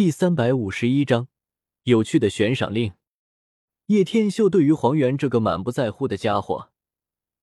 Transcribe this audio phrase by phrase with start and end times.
[0.00, 1.28] 第三百五十一章
[1.82, 2.94] 有趣的悬赏令。
[3.88, 6.70] 叶天秀对于黄猿这个满不在乎的家伙，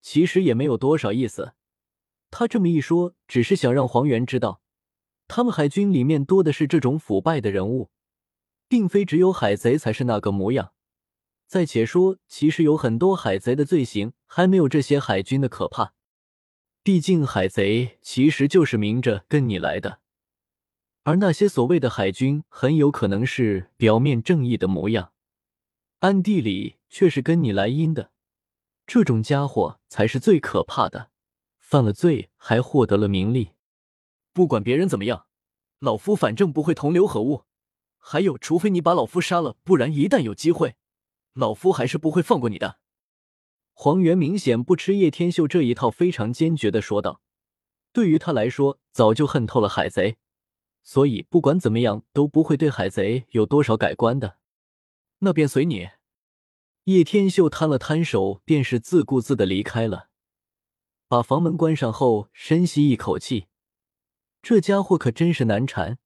[0.02, 1.54] 其实也没有多少意思。
[2.32, 4.60] 他这么一说，只是想让黄猿知道，
[5.28, 7.92] 他们海军里面多的是这种腐败的人物，
[8.68, 10.72] 并非只有海贼才是那个模样。
[11.46, 15.94] 再且说，其实有很多海贼的罪行还没有这些海军的可怕。
[16.82, 20.00] 毕竟海贼其实就是明着跟你来的。
[21.08, 25.14] 而那些所谓的海军，很有可能是表面正义的模样，
[26.00, 28.12] 暗地里却是跟你来阴的。
[28.86, 31.10] 这种家伙才是最可怕的，
[31.60, 33.52] 犯了罪还获得了名利。
[34.34, 35.28] 不管别人怎么样，
[35.80, 37.44] 老夫反正不会同流合污。
[37.98, 40.76] 还有，除非你把老夫杀了，不然一旦有机会，
[41.32, 42.80] 老夫还是不会放过你的。
[43.72, 47.22] 黄猿明显不吃叶天秀这一套，非常坚决的说道
[47.94, 50.18] ：“对于他来说，早就恨透了海贼。”
[50.88, 54.38] 所以不管怎么样都不会对海贼有多少改观的，
[55.20, 55.90] 那便随你。
[56.86, 60.08] 叶天秀摊了摊手，便是自顾自的离开了。
[61.10, 63.48] 把房门关上后，深吸一口气，
[64.42, 66.00] 这家伙可真是难缠。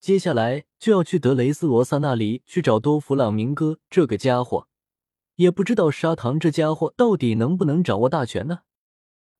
[0.00, 4.66] 接下来就要去德雷斯罗萨那里去找多弗朗明哥这个家伙，
[5.36, 8.62] 也不知道砂糖这家伙到底能不能掌握大权呢？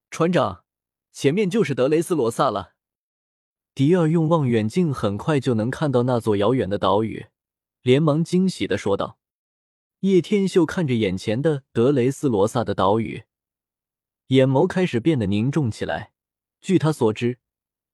[0.09, 0.63] 船长，
[1.11, 2.75] 前面就是德雷斯罗萨了。
[3.79, 7.27] 迪尔用望远镜很快就能看到那座遥远的岛屿，
[7.83, 9.21] 连忙惊喜的说道
[10.03, 13.23] ：“叶天秀看着眼前的德雷斯罗萨的岛屿，
[14.27, 16.11] 眼眸开始变得凝重起来。
[16.61, 17.39] 据他所知，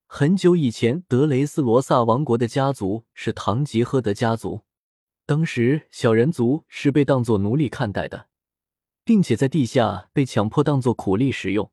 [0.07, 4.61] 很久以前，德雷斯罗萨王国的家族是唐吉诃德家族，
[5.27, 8.29] 当时小人族是被当作奴隶看待的，
[9.03, 11.69] 并且在地下被强迫当作苦力使用。”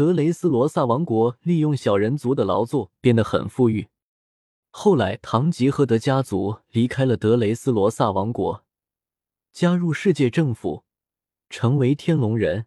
[0.00, 3.88] 德雷斯罗萨王国利用小人族的劳作变得很富裕。
[4.70, 8.64] 后来，唐吉诃德家族离开了德雷斯罗萨王国，
[9.52, 10.84] 加入世界政府，
[11.50, 12.64] 成为天龙人。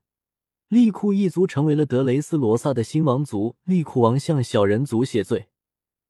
[0.68, 3.56] 利库一族成为了德雷斯罗萨的新王族。
[3.64, 5.48] 利库王向小人族谢罪，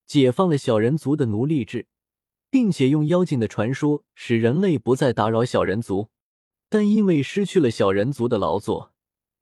[0.06, 1.88] 解放了小人族的奴隶制，
[2.50, 6.10] 并且用妖精的传说使人类不再打扰小人族。
[6.68, 8.93] 但因为失去了小人族的劳作。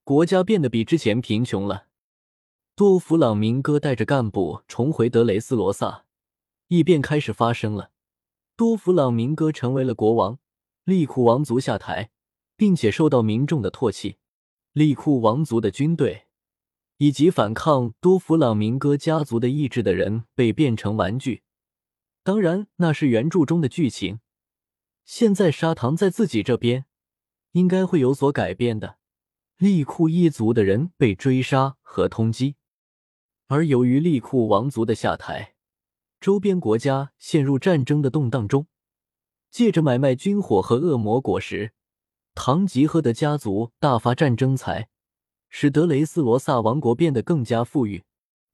[0.03, 1.87] 国家变得比之前贫穷了。
[2.75, 6.05] 多弗朗明哥带着干部重回德雷斯罗萨，
[6.67, 7.91] 异变开始发生了。
[8.55, 10.39] 多弗朗明哥成为了国王，
[10.83, 12.09] 利库王族下台，
[12.55, 14.17] 并且受到民众的唾弃。
[14.73, 16.27] 利库王族的军队
[16.97, 21.43] 以及反抗多弗朗明哥家族的意志的人被变成玩具。
[22.23, 24.19] 当然，那是原著中的剧情。
[25.03, 26.85] 现在砂糖在自己这边，
[27.51, 28.97] 应该会有所改变的。
[29.61, 32.55] 利库一族的人被追杀和通缉，
[33.45, 35.53] 而由于利库王族的下台，
[36.19, 38.65] 周边国家陷入战争的动荡中。
[39.51, 41.73] 借着买卖军火和恶魔果实，
[42.33, 44.89] 唐吉诃德家族大发战争财，
[45.47, 48.03] 使得雷斯罗萨王国变得更加富裕。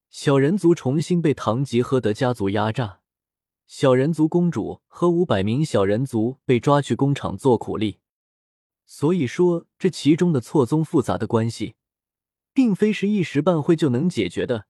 [0.09, 2.99] 小人族重新被唐吉诃德家族压榨，
[3.65, 7.99] 小人族公主和五百名小人族被抓去工厂做苦力。
[8.87, 11.75] 所以说，这其中的错综复杂的关系，
[12.53, 14.65] 并非是一时半会就能解决的。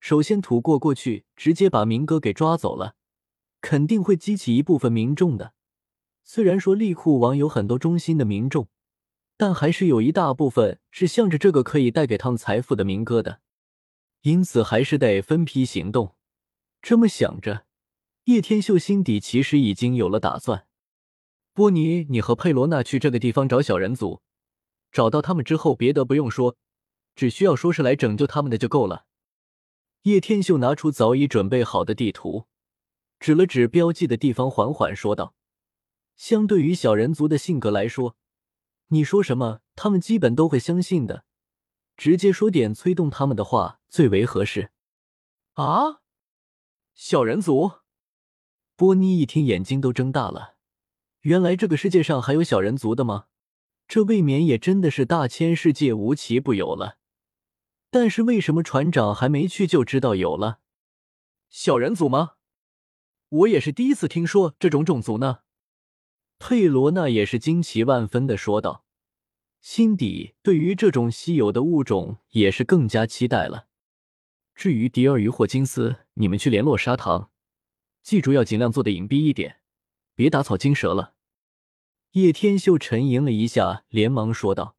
[0.00, 2.96] 首先，土过过去，直接把明哥给抓走了，
[3.60, 5.54] 肯定会激起一部分民众的。
[6.24, 8.68] 虽然说利库王有很多忠心的民众，
[9.36, 13.40] 但还是有一大部分是向着这个可以带给他们财富的明哥的。
[14.22, 16.16] 因此，还是得分批行动。
[16.80, 17.64] 这么想着，
[18.24, 20.66] 叶天秀心底其实已经有了打算。
[21.54, 24.22] 波尼，你和佩罗娜去这个地方找小人族，
[24.90, 26.56] 找到他们之后，别的不用说，
[27.14, 29.04] 只需要说是来拯救他们的就够了。
[30.02, 32.46] 叶天秀拿出早已准备好的地图，
[33.20, 35.34] 指了指标记的地方，缓缓说道
[36.16, 38.16] ：“相对于小人族的性格来说，
[38.88, 41.26] 你说什么，他们基本都会相信的。
[41.98, 44.70] 直接说点催动他们的话最为合适。”
[45.52, 46.00] 啊，
[46.94, 47.72] 小人族！
[48.74, 50.51] 波尼一听，眼睛都睁大了。
[51.22, 53.26] 原来这个世界上还有小人族的吗？
[53.88, 56.98] 这未免也真的是大千世界无奇不有了。
[57.90, 60.60] 但是为什么船长还没去就知道有了
[61.48, 62.32] 小人族吗？
[63.28, 65.40] 我也是第一次听说这种种族呢。
[66.38, 68.84] 佩罗娜也是惊奇万分的说道，
[69.60, 73.68] 心底对于这种稀有的物种也是更加期待了。
[74.54, 77.30] 至于迪尔与霍金斯，你们去联络砂糖，
[78.02, 79.61] 记住要尽量做的隐蔽一点。
[80.14, 81.14] 别打草惊蛇了。
[82.12, 84.76] 叶天秀沉吟了一下，连忙说道：“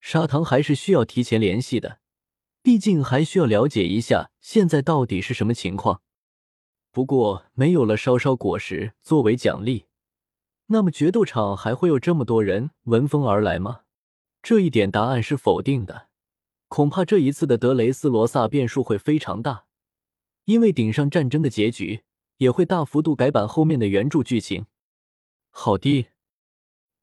[0.00, 2.00] 砂糖还是需要提前联系的，
[2.62, 6.02] 毕竟还需要了解一下现在到底是什么情况。”
[6.92, 9.86] 不过没有了烧烧果实作为奖励，
[10.66, 13.80] 那么决斗场还会有这么多人闻风而来吗？
[14.42, 16.08] 这一点答案是否定的。
[16.68, 19.64] 恐怕这一次的德雷斯罗萨变数会非常大，
[20.44, 22.02] 因为顶上战争的结局
[22.42, 24.66] 也会大幅度改版后面的原著剧情。
[25.50, 26.08] 好的，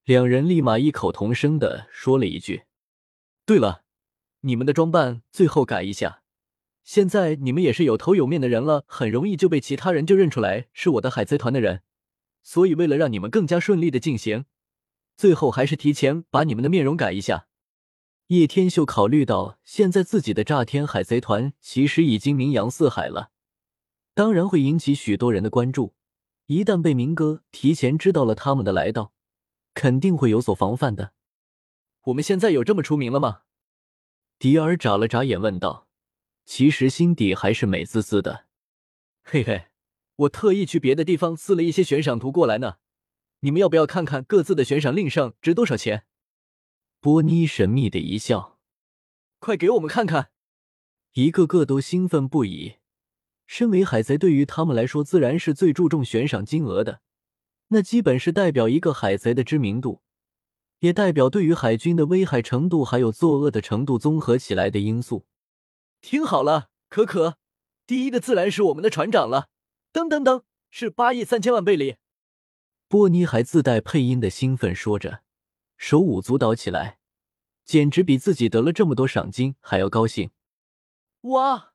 [0.03, 2.63] 两人立马异口同声的说了一句
[3.47, 3.83] ：“对了，
[4.41, 6.23] 你们的装扮最后改一下。
[6.83, 11.83] 现在你们也是有头有面的人了，很容易就被其他人就认出来是我的海贼团的人。
[12.43, 14.45] 所以为了让你们更加顺利的进行，
[15.15, 17.47] 最后还是提前把你们的面容改一下。”
[18.27, 23.31] 叶天秀考虑到现在自己的炸天海贼团其实已经名扬四海了，
[24.19, 25.95] 当然会引起许多人的关注。
[26.47, 29.13] 一旦被明哥提前知道了他们的来到，
[29.73, 31.13] 肯定会有所防范的。
[32.01, 33.43] 我们现在有这么出名了吗？
[34.37, 35.87] 迪尔眨了眨眼问道，
[36.45, 38.47] 其实心底还是美滋滋的。
[39.23, 39.67] 嘿嘿，
[40.17, 42.79] 我特意去别的地方撕了一些悬赏图过来呢，
[43.39, 46.03] 你们要不要看看各自的悬赏令上值多少钱？
[46.99, 48.59] 波妮神秘的一笑，
[49.39, 50.31] 快给我们看看！
[51.13, 52.79] 一个个都兴奋不已。
[53.51, 57.01] 身为海贼，对于他们来说，自然是最注重悬赏金额的。
[57.69, 60.03] 那基本是代表一个海贼的知名度，
[60.81, 65.25] 也代表对于海军的危害程度还有作恶的程度综合起来的因素。
[65.99, 67.37] 听好了，可可，
[67.87, 69.47] 第一的自然是我们的船长了。
[69.91, 71.95] 噔噔噔，是八亿三千万贝里。
[72.87, 75.23] 波尼还自带配音的兴奋说着。
[75.75, 76.99] 手舞足蹈起来，
[77.65, 80.29] 简直比自己得了这么多赏金还要高兴！
[81.21, 81.73] 哇，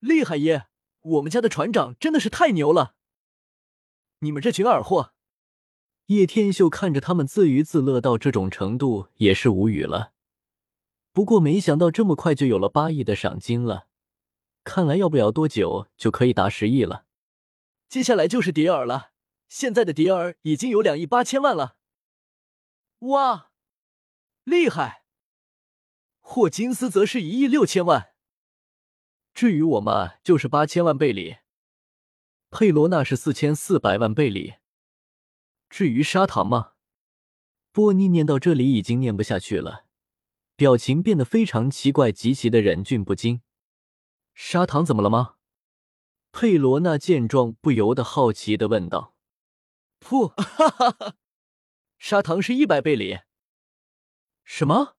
[0.00, 0.66] 厉害耶！
[1.02, 2.94] 我们家的船长真的是太牛了！
[4.20, 5.12] 你们这群二货！
[6.06, 10.12] 叶天秀看着他们自娱自乐到这种程度，也是无语了。
[11.12, 13.88] 不过没想到这么快就有了八亿的赏金了，
[14.62, 17.06] 看来要不了多久就可以达十亿了。
[17.88, 19.10] 接下来就是迪尔了，
[19.48, 21.76] 现在的迪尔已经有两亿八千万了。
[23.00, 23.50] 哇，
[24.44, 25.04] 厉害！
[26.20, 28.11] 霍金斯则是一亿六千万。
[29.34, 31.38] 至于我嘛，就是八千万贝里。
[32.50, 34.56] 佩罗娜是四千四百万贝里。
[35.70, 36.72] 至于砂糖嘛，
[37.72, 39.86] 波妮念到这里已经念不下去了，
[40.54, 43.40] 表情变得非常奇怪，极其的忍俊不禁。
[44.34, 45.36] 砂糖怎么了吗？
[46.30, 49.14] 佩罗娜见状，不由得好奇的问道。
[50.00, 51.14] 噗，哈哈哈。
[51.98, 53.20] 砂糖是一百倍里。
[54.44, 54.96] 什么？